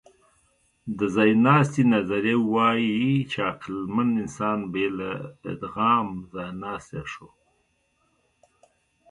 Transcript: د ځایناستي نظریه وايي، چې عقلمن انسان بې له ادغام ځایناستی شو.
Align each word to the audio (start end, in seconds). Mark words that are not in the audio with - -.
د 0.97 0.99
ځایناستي 1.15 1.83
نظریه 1.93 2.37
وايي، 2.53 3.05
چې 3.31 3.37
عقلمن 3.49 4.09
انسان 4.23 4.59
بې 4.71 4.87
له 4.97 5.11
ادغام 5.51 6.07
ځایناستی 6.33 7.01
شو. 7.11 7.27